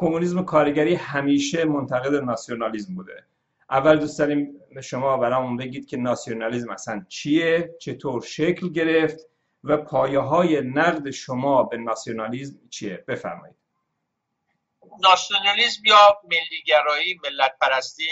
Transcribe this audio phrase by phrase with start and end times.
[0.00, 3.24] کمونیسم کارگری همیشه منتقد ناسیونالیسم بوده.
[3.70, 9.18] اول دوست داریم شما برامون بگید که ناسیونالیسم اصلا چیه چطور شکل گرفت
[9.64, 13.56] و پایه های نقد شما به ناسیونالیسم چیه؟ بفرمایید.
[15.00, 18.08] ناسیونالیسم یا ملیگرایی ملت پرستی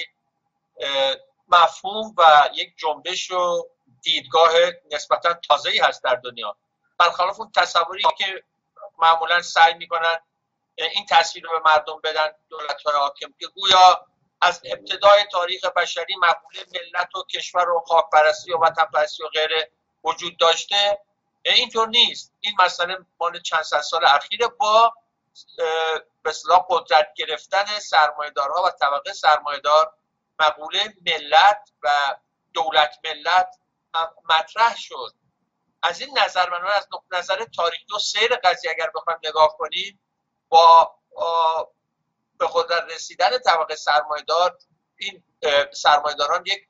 [1.48, 2.22] مفهوم و
[2.54, 3.68] یک جنبش و
[4.02, 4.52] دیدگاه
[4.92, 6.56] نسبتا تازه هست در دنیا.
[6.98, 8.42] برخلاف اون تصوری که
[8.98, 10.18] معمولا سعی می‌کنن
[10.84, 13.34] این تصویر رو به مردم بدن دولت های حاکم.
[13.40, 14.06] که گویا
[14.40, 18.04] از ابتدای تاریخ بشری مقوله ملت و کشور و خاک
[18.54, 19.70] و وطن پرستی و غیره
[20.04, 20.98] وجود داشته.
[21.42, 22.34] اینطور نیست.
[22.40, 24.94] این مسئله مال چند صد سال اخیره با
[26.22, 26.32] به
[26.68, 29.92] قدرت گرفتن سرمایه‌دارها و طبقه سرمایه‌دار
[30.38, 31.90] مقوله ملت و
[32.54, 33.56] دولت ملت
[34.24, 35.12] مطرح شد.
[35.82, 40.00] از این نظر من از نظر تاریخی و سیر قضیه اگر بخوایم نگاه کنیم
[40.48, 40.94] با
[42.38, 44.58] به قدرت رسیدن طبقه سرمایدار
[44.96, 45.24] این
[45.72, 46.68] سرمایداران یک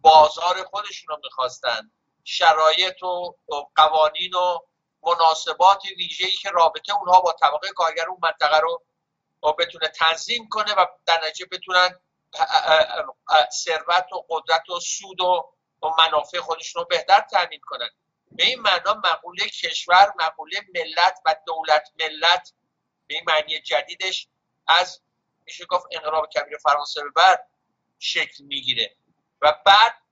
[0.00, 1.90] بازار خودشون رو می‌خواستن.
[2.24, 3.34] شرایط و
[3.76, 4.58] قوانین و
[5.02, 8.82] مناسبات ویژه‌ای که رابطه اونها با طبقه کارگر اون منطقه رو
[9.58, 12.00] بتونه تنظیم کنه و در نتیجه بتونن
[13.52, 15.52] ثروت و قدرت و سود و
[15.98, 17.88] منافع خودشون رو بهتر تامین کنن.
[18.32, 22.52] به این معنا مقوله کشور مقوله ملت و دولت ملت
[23.10, 24.28] به این معنی جدیدش
[24.66, 25.02] از
[25.46, 27.48] میشه گفت انقلاب کبیر فرانسه به بعد
[27.98, 28.96] شکل می‌گیره.
[29.42, 30.02] و بعد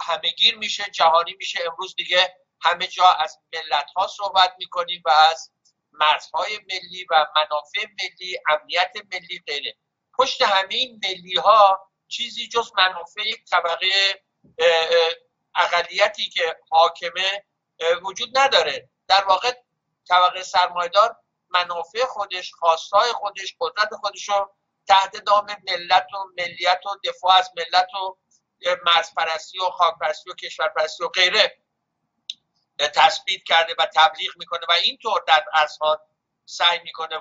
[0.00, 1.60] همه گیر میشه جهانی میشه.
[1.66, 5.50] امروز دیگه همه جا از ملت ها صحبت می‌کنیم و از
[5.92, 9.76] مرزهای ملی و منافع ملی امنیت ملی غیره.
[10.18, 14.22] پشت همه این ملی ها چیزی جز منافع یک طبقه
[15.54, 17.44] اقلیتی که حاکمه
[18.02, 18.90] وجود نداره.
[19.08, 19.52] در واقع
[20.08, 21.16] طبقه سرمایدار
[21.52, 24.54] منافع خودش خواستای خودش قدرت خودش رو
[24.88, 28.16] تحت دام ملت و ملیت و دفاع از ملت و
[28.86, 31.58] مرزپرستی و خاکپرستی و کشورپرستی و غیره
[32.78, 35.96] تثبیت کرده و تبلیغ می‌کنه و اینطور در اصحان
[36.44, 37.20] سعی می‌کنه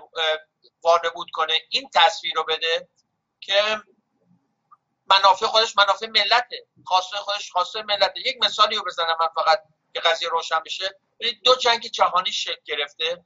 [0.84, 1.60] وانمود کنه.
[1.70, 2.90] این تصویر رو بده
[3.40, 3.82] که
[5.06, 6.68] منافع خودش منافع ملته.
[6.86, 8.20] خواسته خودش خواسته ملته.
[8.26, 11.00] یک مثالی رو بزنم من فقط که قضیه روشن بشه.
[11.44, 13.26] دو جنگ جهانی شکل گرفته.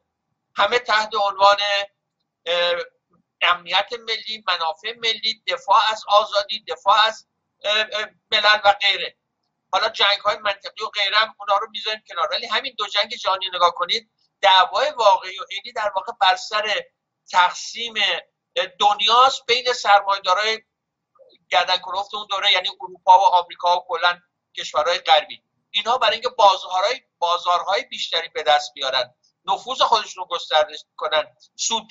[0.58, 1.58] همه تحت عنوان
[3.42, 7.28] امنیت ملی منافع ملی دفاع از آزادی دفاع از
[8.32, 9.18] ملل و غیره.
[9.72, 12.28] حالا جنگ های منطقی و غیره هم اونا رو می‌ذاریم کنار.
[12.32, 14.12] ولی همین دو جنگ جهانی نگاه کنید
[14.42, 16.84] دعوای واقعی و عینی در واقع بر سر
[17.32, 17.94] تقسیم
[18.80, 20.62] دنیاست بین سرمایه‌دارای
[21.50, 24.22] گردن کلفت اون دوره یعنی اروپا و آمریکا و کلا
[24.58, 25.44] کشورهای غربی.
[25.72, 29.16] اینها برای اینکه بازارهای بازارهای بیشتری به دست بیارن.
[29.46, 31.24] نفوذ خودشون رو گسترده کنن
[31.56, 31.88] سود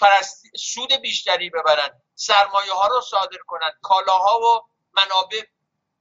[0.57, 4.61] سود بیشتری ببرن سرمایه ها رو صادر کنن کالاها و
[4.93, 5.43] منابع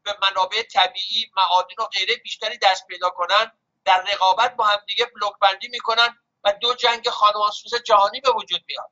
[0.03, 3.51] به منابع طبیعی معادن و غیره بیشتری دست پیدا کنن
[3.85, 8.91] در رقابت با همدیگه بلوک بندی می‌کنن و دو جنگ خانوانسوز جهانی به وجود میاد.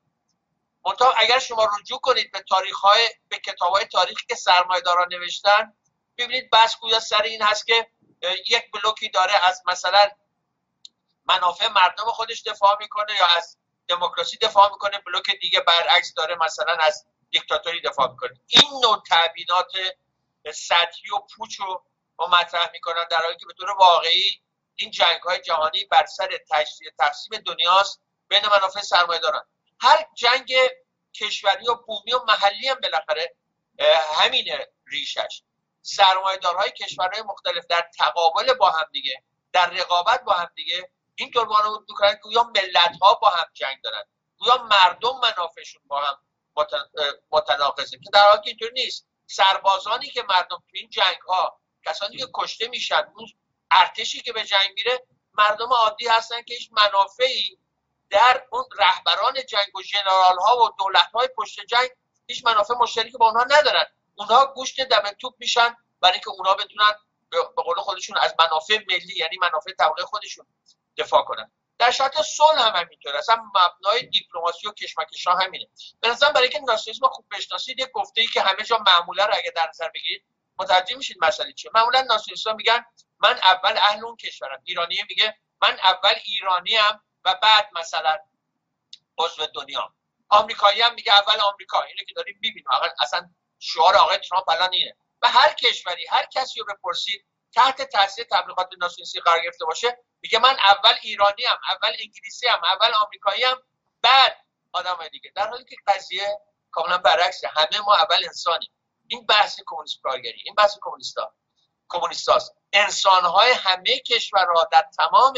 [0.85, 4.35] منتها اگر شما رجوع کنید به تاریخ های به کتاب های تاریخی که
[4.85, 5.73] داران نوشتن
[6.17, 7.87] ببینید بس گویا سر این هست که
[8.49, 10.09] یک بلوکی داره از مثلا
[11.33, 16.77] منافع مردم خودش دفاع می‌کنه یا از دموکراسی دفاع می‌کنه بلوک دیگه برعکس داره مثلا
[16.79, 18.31] از دیکتاتوری دفاع می‌کنه.
[18.47, 19.71] این نوع تبیینات
[20.53, 21.83] سطحی و پوچ رو
[22.19, 24.41] مطرح می‌کنن در حالی که به طور واقعی
[24.75, 26.29] این جنگ های جهانی بر سر
[26.99, 29.41] تقسیم دنیاست بین منافع سرمایه دارن.
[29.81, 30.53] هر جنگ
[31.13, 33.35] کشوری و بومی و محلی هم بالاخره
[34.13, 35.43] همینه ریشش.
[35.81, 41.85] سرمایه‌دارهای کشورهای مختلف در تقابل با هم دیگه در رقابت با هم دیگه اینطور وانمود
[41.89, 44.03] می‌کنن گویا ملت ها با هم جنگ دارن.
[44.37, 46.17] گویا مردم منافعشون با هم
[47.31, 47.97] متناقضه.
[47.97, 49.07] که در حالی اینطور نیست.
[49.27, 53.27] سربازانی که مردم تو این جنگ ها کسانی که کشته میشن اون
[53.71, 57.57] ارتشی که به جنگ میره مردم عادی هستن که هیچ منافعی
[58.09, 61.89] در اون رهبران جنگ و ژنرال ها و دولت های پشت جنگ
[62.27, 63.85] هیچ منافع مشترکی با اونها ندارن.
[64.15, 66.93] اونها گوشت دم توپ میشن برای اینکه اونها بتونن
[67.31, 70.45] به قول خودشون از منافع ملی یعنی منافع طبقه خودشون
[70.97, 71.51] دفاع کنن.
[71.79, 73.15] در شرط صلح هم همینطور.
[73.15, 75.67] اصلا مبنای دیپلماسی و کشمکش ها همینه.
[75.99, 79.33] به نظرم برای اینکه ناسیونالیسم خوب بشناسید یک گفته ای که همه جا معمولا رو
[79.35, 80.25] اگه در نظر بگیرید
[80.59, 81.71] متوجه میشید مسئله چیه.
[81.73, 82.85] معمولا ناسیونالیست‌ها میگن
[83.19, 84.61] من اول اهل اون کشورم.
[84.63, 88.17] ایرانی میگه من اول ایرانی ام و بعد مثلا
[89.17, 89.93] عضو دنیا.
[90.29, 91.81] آمریکایی هم میگه اول آمریکا.
[91.81, 92.65] اینو که داریم می‌بینیم.
[92.99, 93.29] اصلا
[93.59, 94.95] شعار آقای ترامپ الان اینه.
[95.21, 99.97] و هر کشوری هر کسی رو بپرسید تحت تاثیر تبلیغات ناسیونالیستی قرار گرفته باشه.
[100.21, 103.61] میگه من اول ایرانی هم اول انگلیسی هم اول آمریکایی هم
[104.01, 104.37] بعد
[104.71, 105.31] آدم های دیگه.
[105.35, 106.39] در حالی که قضیه
[106.71, 107.47] کاملا برعکسه.
[107.47, 108.71] همه ما اول انسانیم.
[109.07, 111.33] این بحث کمونیست کارگری این بحث کمونیستا.
[111.89, 112.55] کمونیستاست.
[112.73, 115.33] انسان های همه کشورها در تمام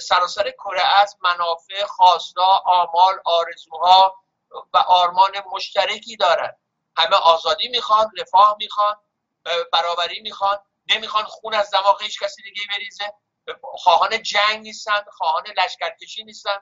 [0.00, 4.16] سراسر کره از منافع خواستا آمال آرزوها
[4.72, 6.56] و آرمان مشترکی دارن.
[6.96, 8.96] همه آزادی می‌خوان رفاه می‌خوان
[9.72, 10.58] برابری می‌خوان.
[10.88, 13.12] نمی‌خوان خون از دماغ هیچ کسی دیگه بریزه.
[13.62, 16.60] خواهان جنگ نیستن خواهان لشکرکشی نیستن.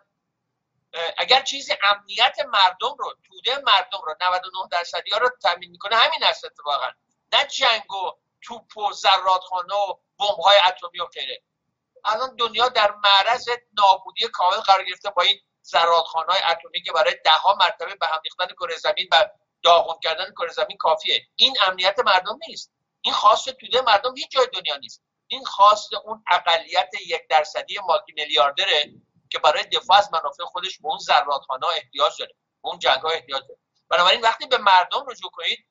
[1.18, 6.24] اگر چیزی امنیت مردم رو توده مردم رو 99 درصدی ها رو تامین می‌کنه همین
[6.24, 6.90] است اتفاقا.
[7.32, 8.12] نه جنگ و
[8.42, 11.42] توپ و زرادخانه و بمب های اتمی و غیره.
[12.04, 17.14] الان دنیا در معرض نابودی کامل قرار گرفته با این زرادخانه های اتمی که برای
[17.24, 19.28] ده ها مرتبه به هم ریختن کره زمین و
[19.62, 21.26] داغون کردن کره زمین کافیه.
[21.36, 22.75] این امنیت مردم نیست.
[23.06, 25.02] این خاص توده مردم هیچ جای دنیا نیست.
[25.26, 28.92] این خواست اون اقلیت یک درصدی مالتی میلیاردره
[29.30, 33.08] که برای دفاع از منافع خودش به اون زرادخانه احتیاج داره به اون جنگ ها
[33.08, 33.60] احتیاج داره.
[33.88, 35.66] بنابراین وقتی به مردم رجوع کنید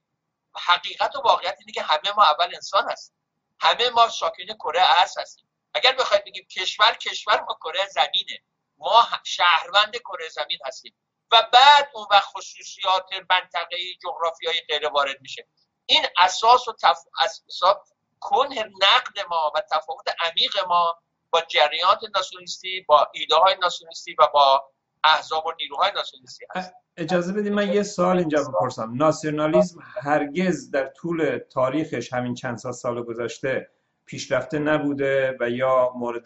[0.56, 3.16] حقیقت و واقعیت اینه که همه ما اول انسان هستیم.
[3.60, 5.50] همه ما ساکن کره ارض هستیم.
[5.74, 8.44] اگر بخواید بگیم کشور کشور ما کره زمینه
[8.78, 10.96] ما شهروند کره زمین هستیم.
[11.32, 15.48] و بعد اون وقت خصوصیات منطقه‌ای جغرافیایی غیر وارد میشه.
[15.86, 17.00] این اساس و تف...
[17.24, 17.78] اساس
[18.20, 21.00] کنه نقد ما و تفاوت عمیق ما
[21.30, 24.64] با جریانات ناسیونالیستی با ایده های ناسیونالیستی و با
[25.04, 26.74] احزاب و نیروهای ناسیونالیستی هست.
[26.98, 28.94] اجازه بدید من یه سوال اینجا بپرسم.
[28.94, 33.70] ناسیونالیسم هرگز در طول تاریخش همین چند سال سال گذشته
[34.06, 36.24] پیشرفته نبوده و یا مورد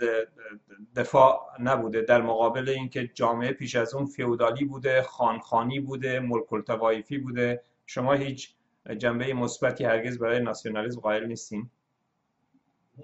[0.95, 6.45] دفاع نبوده در مقابل اینکه جامعه پیش از اون فیودالی بوده خانخانی بوده ملک
[7.23, 7.63] بوده.
[7.85, 8.55] شما هیچ
[8.97, 11.71] جنبه مثبتی هرگز برای ناسیونالیسم قائل نیستین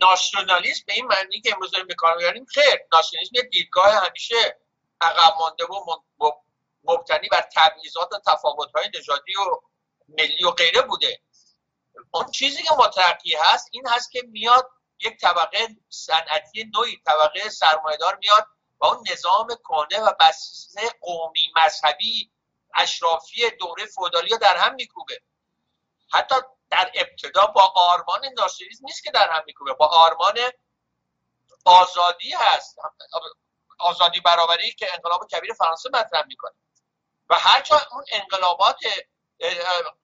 [0.01, 4.60] ناسیونالیسم به این معنی که امروز داریم به کار می‌بریم خیر ناسیونالیسم یه دیدگاه همیشه
[5.01, 6.31] عقب مانده و
[6.83, 9.60] مبتنی بر تبعیضات و تفاوت‌های نژادی و
[10.07, 11.22] ملی و غیره بوده.
[12.12, 14.69] اون چیزی که مترقی هست این هست که میاد
[15.06, 18.48] یک طبقه صنعتی نوعی طبقه سرمایهدار میاد
[18.78, 22.31] با اون نظام کنه و بسیسه قومی مذهبی
[22.75, 25.21] اشرافی دوره فودالی در هم میکوبه.
[26.16, 26.36] حتی
[26.70, 29.74] در ابتدا با آرمان ناسیونالیسم نیست که در هم میکوبه.
[29.74, 30.38] با آرمان
[31.66, 32.78] آزادی هست.
[33.80, 36.54] آزادی برابری که انقلاب کبیر فرانسه مطرح می‌کنه.
[37.30, 38.80] و هرچند اون انقلابات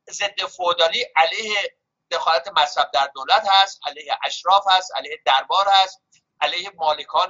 [0.09, 1.77] ضد فودالی علیه
[2.11, 6.01] دخالت مذهب در دولت هست علیه اشراف هست علیه دربار هست
[6.41, 7.29] علیه مالکان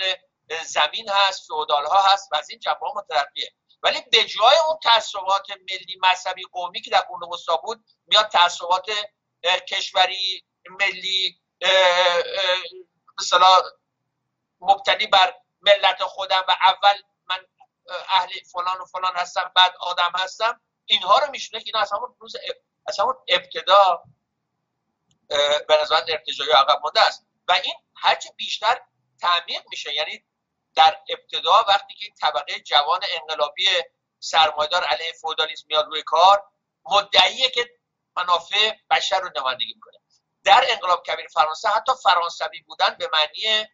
[0.65, 3.53] زمین هست فودال ها هست و از این جنبه مترقیه.
[3.83, 8.85] ولی به جای اون تعصبات ملی مذهبی قومی که در قرون وسطا بود میاد تعصبات
[9.67, 11.41] کشوری ملی
[13.19, 13.61] مثلا
[14.59, 17.47] مبتنی بر ملت خودم و اول من
[18.09, 22.15] اهل فلان و فلان هستم بعد آدم هستم اینها رو میشونه که اینا از همون
[22.19, 22.35] روز
[22.87, 24.03] از همون ابتدا
[25.67, 27.25] به نظر ارتجاعی عقب مانده است.
[27.47, 28.81] و این هرچه بیشتر
[29.19, 30.23] تعمیق میشه یعنی
[30.75, 33.67] در ابتدا وقتی که طبقه جوان انقلابی
[34.19, 36.43] سرمایدار علیه فودالیسم میاد روی کار
[36.85, 37.69] مدعیه که
[38.15, 39.97] منافع بشر رو نمایندگی می‌کنه.
[40.43, 43.67] در انقلاب کبیر فرانسه حتی فرانسوی بودن به معنی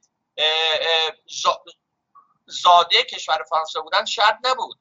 [2.45, 4.79] زاده کشور فرانسه بودن شرط نبود.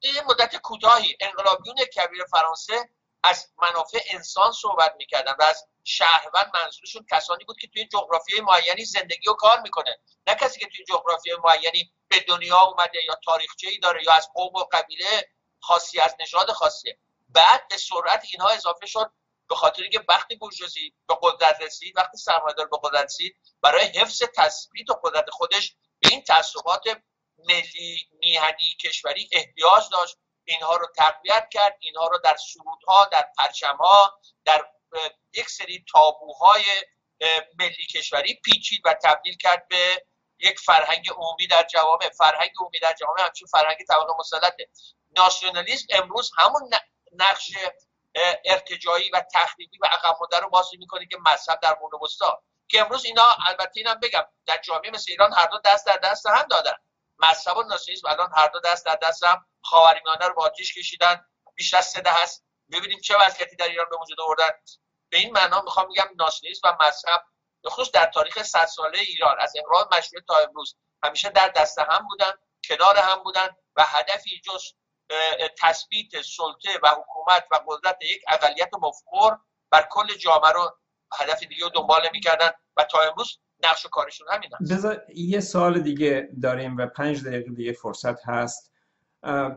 [0.00, 2.90] این مدت کوتاهی انقلابیون کبیر فرانسه
[3.22, 8.84] از منافع انسان صحبت می‌کردن و از شهروند منظورشون کسانی بود که توی جغرافیای معینی
[8.84, 9.98] زندگی و کار می‌کنه.
[10.26, 14.28] نه کسی که توی جغرافیای معینی به دنیا اومده یا تاریخچه ای داره یا از
[14.34, 15.28] قوم و قبیله
[15.60, 16.98] خاصی از نژاد خاصیه.
[17.28, 19.12] بعد به سرعت اینها اضافه شد
[19.48, 24.22] به خاطر اینکه وقتی بورژوازی به قدرت رسید وقتی سرمایه‌دار به قدرت رسید برای حفظ
[24.36, 26.84] تثبیت و قدرت خودش به این تعصبات
[27.38, 30.16] ملی میهنی کشوری احتیاج داشت.
[30.44, 34.66] اینها رو تقویت کرد اینها رو در سرودها در پرچمها در
[35.34, 36.64] یک سری تابوهای
[37.58, 40.04] ملی کشوری پیچید و تبدیل کرد به
[40.38, 42.08] یک فرهنگ عمومی در جوامع.
[42.08, 44.68] فرهنگ عمومی در جوامع همچون فرهنگ طبقه مسلطه.
[45.16, 46.70] ناسیونالیسم امروز همون
[47.12, 47.50] نقش
[48.44, 53.04] ارتجایی و تخریبی و عقب رو بازی می‌کنه که مذهب در قرون وسطا که امروز
[53.04, 56.74] اینا البته اینم بگم در جامعه مثل ایران هر دو دست در دست هم دادن.
[57.18, 61.24] مذهب و ناسیونالیسم الان هر دو دست در دست هم خاورمیانه رو با آتیش کشیدن.
[61.54, 64.50] بیش از سه هست ببینیم چه وضعیتی در ایران به وجود آوردن.
[65.10, 67.24] به این معنا می‌خوام بگم ناسیونالیسم و مذهب
[67.68, 70.76] خصوص در تاریخ 100 ساله ایران از انقلاب مشروطه تا امروز.
[71.02, 72.30] همیشه در دست هم بودن
[72.68, 74.62] کنار هم بودن و هدفی جز
[75.62, 79.36] تثبیت سلطه و حکومت و قدرت یک اقلیت مفکر
[79.70, 80.78] بر کل جامعه رو
[81.18, 85.80] هدف دیگه رو دنبال می‌کردن و تا امروز نقش و کارشون همین هست یه سال
[85.80, 88.72] دیگه داریم و پنج دقیقه دیگه فرصت هست.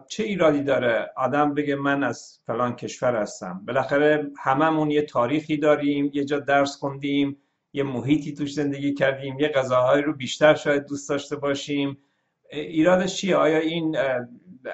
[0.08, 6.12] چه ایرادی داره آدم بگه من از فلان کشور هستم؟ بالاخره هممون یه تاریخی داریم
[6.14, 7.42] یه جا درس خوندیم
[7.74, 12.04] یه محیطی توش زندگی کردیم یه غذاهایی رو بیشتر شاید دوست داشته باشیم.
[12.52, 13.98] ایرادش چیه؟ آیا این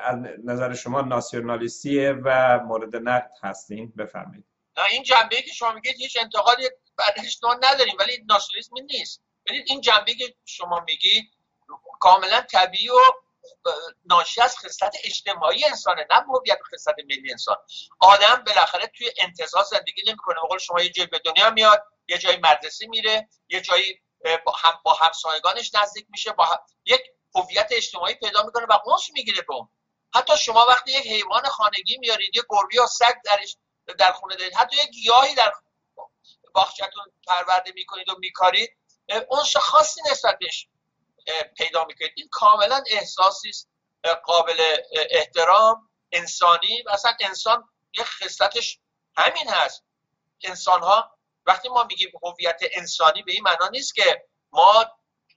[0.03, 4.46] از نظر شما ناسیونالیستیه و مورد نقد هستین؟ بفرمایید.
[4.77, 6.63] نه این جنبه که شما میگید هیچ انتقادی
[6.98, 9.22] برش نداریم ولی ناسیونالیسم نیست.
[9.46, 11.25] ببینید این جنبه که شما میگید
[12.00, 12.94] کاملا طبیعی و
[14.05, 17.55] ناشی از خصلت اجتماعی انسانه نه هویت خصلت ملی انسان.
[18.00, 20.36] آدم بالاخره توی انتظار زندگی نمی‌کنه.
[20.43, 24.01] بقول شما یه جایی به دنیا میاد یه جایی مدرسه میره یه جایی
[24.45, 27.01] با هم با همسایگانش نزدیک میشه با یک
[27.36, 29.69] هویت اجتماعی پیدا می‌کنه و اونش می‌گیره به اون.
[30.15, 33.57] حتی شما وقتی یک حیوان خانگی میارید یه گربه یا سگ درش
[34.00, 35.53] در خونه دارید حتی یک گیاهی در
[36.53, 38.77] باغچه‌تون پرورده می‌کنید و میکارید
[39.29, 40.67] اونش خاصی نسبت بهش
[41.57, 42.12] پیدا می‌کنید.
[42.15, 43.51] این کاملا احساسی
[44.24, 44.62] قابل
[45.10, 48.79] احترام انسانی و اصلا انسان یه خصلتش
[49.17, 49.84] همین هست.
[50.43, 54.86] انسان ها وقتی ما میگیم هویت انسانی به این معنا نیست که ما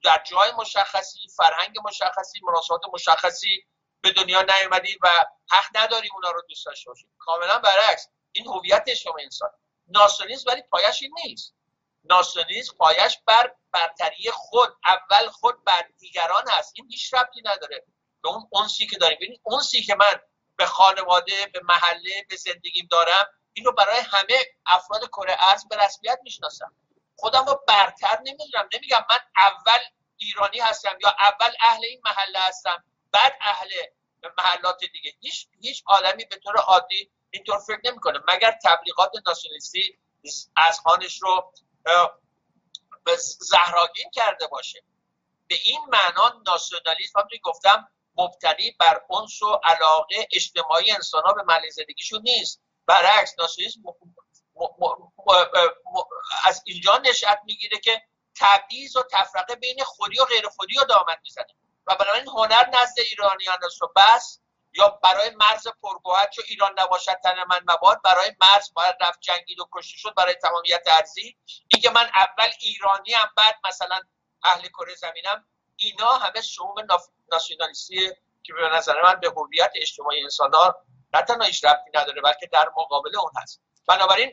[0.05, 3.67] در جای مشخصی فرهنگ مشخصی مناسبات مشخصی
[4.01, 5.09] به دنیا نیومدیم و
[5.51, 7.11] حق نداریم اونا رو دوست داشته باشیم.
[7.19, 9.51] کاملا برعکس این هویت شما انسان.
[9.87, 11.55] ناسیونالیسم ولی پایش این نیست.
[12.05, 16.73] ناسیونالیسم پایش بر برتری خود اول خود بر دیگران هست.
[16.77, 17.85] این هیچ ربطی نداره.
[18.23, 19.17] به اون اونسی که داریم.
[19.17, 20.21] ببینید اونسی که من
[20.57, 26.19] به خانواده به محله به زندگیم دارم اینو برای همه افراد کره ارز به رسمیت
[26.23, 26.75] می‌شناسم.
[27.17, 28.69] خودم رو برتر نمی‌دونم.
[28.75, 29.83] نمیگم من اول
[30.17, 33.69] ایرانی هستم یا اول اهل این محله هستم بعد اهل
[34.39, 35.13] محلات دیگه.
[35.21, 38.21] هیچ هیچ آدمی به طور عادی اینطور فکر نمی‌کنه.
[38.29, 39.99] مگر تبلیغات ناسیونالیستی
[40.57, 41.53] از خانش رو
[43.41, 44.83] زهراگین کرده باشه.
[45.47, 51.43] به این معنا ناسیونالیسم همونطور گفتم مبتنی بر انس و علاقه اجتماعی انسان ها به
[51.43, 52.61] محل زندگیشون نیست.
[52.87, 53.81] برعکس ناسیونالیسم
[56.45, 58.03] از اینجا نشأت می‌گیره که
[58.37, 61.55] تبعیض و تفرقه بین خودی و غیر خودی رو دامن می‌زنه.
[61.87, 64.41] و بنابراین هنر نزد ایرانیان است و بس
[64.73, 69.61] یا برای مرز پرگوهر چون ایران نباشد تن من مباد برای مرز باید رفت جنگید
[69.61, 71.37] و کشته شد برای تمامیت ارزی
[71.69, 74.01] اینکه من اول ایرانی هم بعد مثلا
[74.45, 75.45] اهل کره زمینم
[75.77, 76.75] اینا همه شعوم
[77.33, 78.11] ناسیونالیستی
[78.43, 80.85] که به نظر من به هویت اجتماعی انسان ها
[81.15, 83.63] نه تنها هیچ ربطی نداره بلکه در مقابل اون هست.
[83.89, 84.33] بنابراین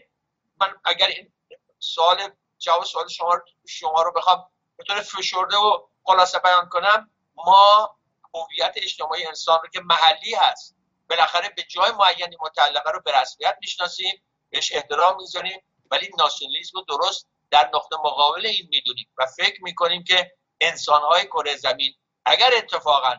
[0.61, 1.33] من اگر این
[1.79, 7.96] سوال جواب سوال شما شما رو بخوام به طور فشرده و خلاصه بیان کنم ما
[8.37, 10.75] هویت اجتماعی انسان رو که محلی هست
[11.09, 16.85] بالاخره به جای معینی متعلقه رو به رسمیت می‌شناسیم بهش احترام می‌ذاریم ولی ناسیونالیسم رو
[16.97, 21.93] درست در نقطه مقابل این می‌دونیم و فکر می‌کنیم که انسانهای کره زمین
[22.25, 23.15] اگر اتفاقا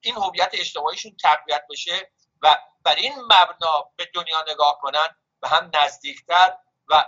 [0.00, 2.10] این هویت اجتماعیشون تقویت بشه
[2.42, 6.56] و بر این مبنا به دنیا نگاه کنن و هم نزدیکتر
[6.88, 7.04] و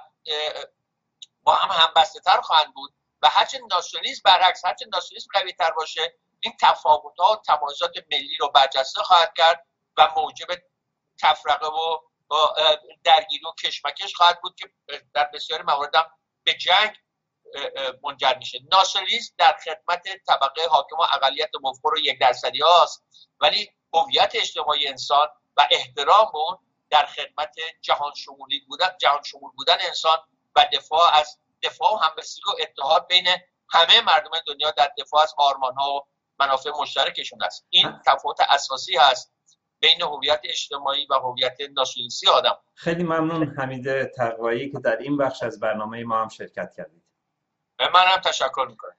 [1.43, 6.19] با هم همبسته تر خواهند بود و هرچه ناسیونالیسم برعکس هرچه ناسیونالیسم قوی تر باشه
[6.43, 10.47] این تفاوت ها تمایزات ملی رو برجسته خواهد کرد و موجب
[11.21, 11.99] تفرقه و
[13.05, 14.71] درگیری و کشمکش خواهد بود که
[15.15, 15.93] در بسیاری موارد
[16.45, 16.97] به جنگ
[18.03, 18.59] منجر میشه.
[18.73, 23.05] ناسیونالیسم در خدمت طبقه حاکم و اقلیت مفخر و یک درصدی هاست
[23.41, 26.59] ولی هویت اجتماعی انسان و احترام اون
[26.91, 30.19] در خدمت جهان شمولی بودن جهان شمول بودن انسان
[30.57, 33.29] و دفاع از دفاع و همبستگی و اتحاد بین
[33.71, 36.07] همه مردم دنیا در دفاع از آرمان ها و
[36.47, 39.33] منافع مشترکشون است این تفاوت اساسی هست
[39.81, 42.57] بین هویت اجتماعی و هویت ناسیونالیستی آدم.
[42.75, 47.05] خیلی ممنون حمید تقوایی که در این بخش از برنامه ما هم شرکت کردید.
[47.81, 48.97] من هم تشکر می‌کنم.